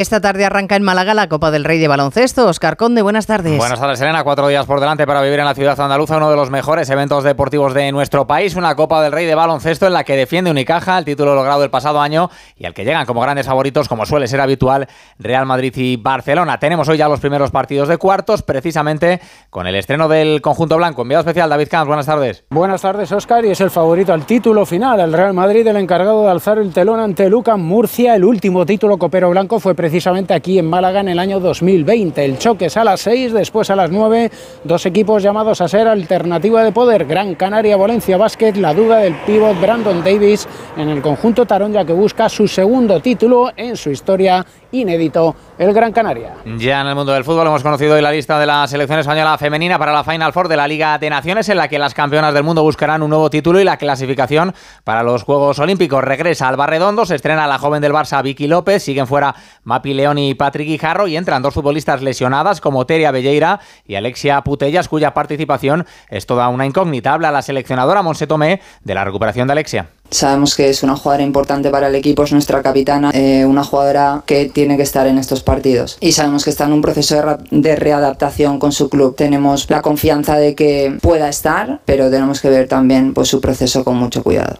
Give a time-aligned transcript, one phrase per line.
[0.00, 2.48] Esta tarde arranca en Málaga la Copa del Rey de Baloncesto.
[2.48, 3.58] Oscar Conde, buenas tardes.
[3.58, 4.24] Buenas tardes, Elena.
[4.24, 7.22] Cuatro días por delante para vivir en la ciudad andaluza, uno de los mejores eventos
[7.22, 8.56] deportivos de nuestro país.
[8.56, 11.68] Una Copa del Rey de Baloncesto en la que defiende Unicaja el título logrado el
[11.68, 15.74] pasado año y al que llegan como grandes favoritos, como suele ser habitual, Real Madrid
[15.76, 16.58] y Barcelona.
[16.58, 19.20] Tenemos hoy ya los primeros partidos de cuartos, precisamente
[19.50, 21.02] con el estreno del conjunto blanco.
[21.02, 21.88] Enviado especial, David Camps.
[21.88, 22.44] Buenas tardes.
[22.48, 23.44] Buenas tardes, Oscar.
[23.44, 24.98] Y es el favorito al título final.
[24.98, 28.16] El Real Madrid, el encargado de alzar el telón ante Luca Murcia.
[28.16, 29.89] El último título copero blanco fue precisamente
[30.30, 32.24] aquí en Málaga en el año 2020.
[32.24, 34.30] El choque es a las 6, después a las 9,
[34.64, 37.06] dos equipos llamados a ser alternativa de poder.
[37.06, 41.92] Gran Canaria, Valencia Basket, la duda del pívot Brandon Davis en el conjunto Taronja que
[41.92, 46.34] busca su segundo título en su historia inédito, el Gran Canaria.
[46.58, 49.36] Ya en el mundo del fútbol hemos conocido hoy la lista de la selección española
[49.38, 52.32] femenina para la Final Four de la Liga de Naciones, en la que las campeonas
[52.34, 56.02] del mundo buscarán un nuevo título y la clasificación para los Juegos Olímpicos.
[56.04, 59.34] Regresa al Barredondo, se estrena la joven del Barça Vicky López, siguen fuera
[59.84, 64.88] León y Patrick Guijarro y entran dos futbolistas lesionadas como Teria Belleira y Alexia Putellas,
[64.88, 67.12] cuya participación es toda una incógnita.
[67.12, 69.88] Habla la seleccionadora Monse Tomé de la recuperación de Alexia.
[70.10, 74.22] Sabemos que es una jugadora importante para el equipo, es nuestra capitana, eh, una jugadora
[74.26, 75.98] que tiene que estar en estos partidos.
[76.00, 79.14] Y sabemos que está en un proceso de, de, readaptación con su club.
[79.14, 83.84] Tenemos la confianza de que pueda estar, pero tenemos que ver también pues, su proceso
[83.84, 84.56] con mucho cuidado.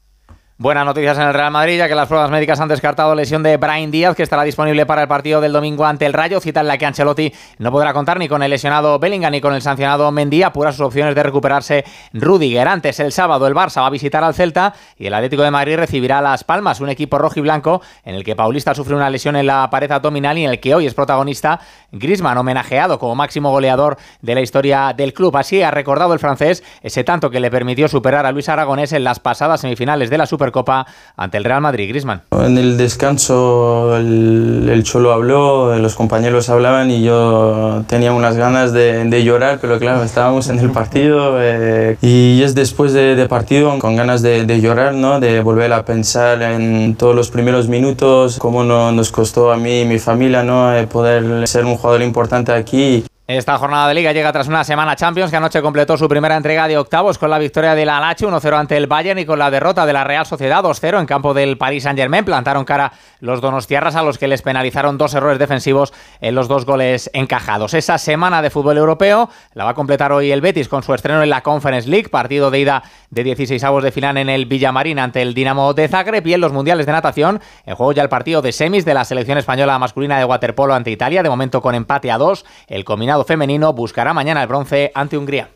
[0.62, 3.56] Buenas noticias en el Real Madrid, ya que las pruebas médicas han descartado lesión de
[3.56, 6.66] Brian Díaz, que estará disponible para el partido del domingo ante el Rayo, cita en
[6.66, 10.12] la que Ancelotti no podrá contar ni con el lesionado Bellingham ni con el sancionado
[10.12, 12.68] Mendy, apura sus opciones de recuperarse Rudiger.
[12.68, 15.76] Antes, el sábado, el Barça va a visitar al Celta y el Atlético de Madrid
[15.76, 19.36] recibirá Las Palmas, un equipo rojo y blanco en el que Paulista sufre una lesión
[19.36, 21.58] en la pared abdominal y en el que hoy es protagonista
[21.90, 25.34] Grisman, homenajeado como máximo goleador de la historia del club.
[25.38, 29.04] Así ha recordado el francés ese tanto que le permitió superar a Luis Aragonés en
[29.04, 32.22] las pasadas semifinales de la Super Copa ante el Real Madrid, Grisman.
[32.32, 38.72] En el descanso el, el, Cholo habló, los compañeros hablaban y yo tenía unas ganas
[38.72, 43.28] de, de llorar, pero claro, estábamos en el partido eh, y es después de, de,
[43.28, 45.20] partido con ganas de, de, llorar, ¿no?
[45.20, 49.80] de volver a pensar en todos los primeros minutos, cómo no, nos costó a mí
[49.80, 50.74] y mi familia ¿no?
[50.74, 53.04] Eh, poder ser un jugador importante aquí.
[53.32, 56.66] Esta jornada de liga llega tras una semana Champions que anoche completó su primera entrega
[56.66, 59.52] de octavos con la victoria de la Alache 1-0 ante el Bayern y con la
[59.52, 62.24] derrota de la Real Sociedad 2-0 en campo del Paris Saint-Germain.
[62.24, 62.90] Plantaron cara
[63.20, 67.72] los donostiarras a los que les penalizaron dos errores defensivos en los dos goles encajados.
[67.74, 71.22] Esa semana de fútbol europeo la va a completar hoy el Betis con su estreno
[71.22, 74.98] en la Conference League, partido de ida de 16 avos de final en el Villamarín
[74.98, 77.40] ante el Dinamo de Zagreb y en los mundiales de natación.
[77.64, 80.90] En juego ya el partido de semis de la selección española masculina de waterpolo ante
[80.90, 82.44] Italia, de momento con empate a dos.
[82.66, 85.50] El combinado femenino buscará mañana el bronce ante Hungría.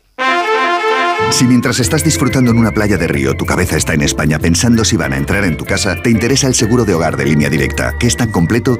[1.31, 4.85] Si mientras estás disfrutando en una playa de río tu cabeza está en España pensando
[4.85, 7.49] si van a entrar en tu casa, te interesa el seguro de hogar de línea
[7.49, 8.73] directa, que es tan completo